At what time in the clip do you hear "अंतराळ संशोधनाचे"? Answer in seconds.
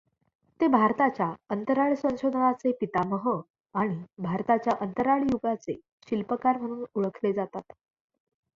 1.49-2.71